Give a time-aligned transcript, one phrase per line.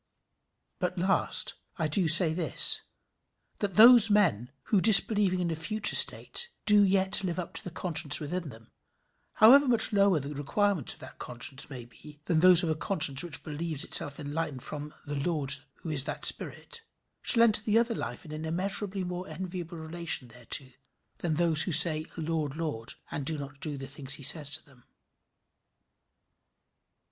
[0.79, 2.81] But last, I do say this,
[3.59, 7.69] that those men, who, disbelieving in a future state, do yet live up to the
[7.69, 8.71] conscience within them,
[9.33, 13.23] however much lower the requirements of that conscience may be than those of a conscience
[13.23, 15.53] which believes itself enlightened from "the Lord,
[15.83, 16.81] who is that spirit,"
[17.21, 20.73] shall enter the other life in an immeasurably more enviable relation thereto
[21.19, 24.85] than those who say Lord, Lord, and do not the things he says to them.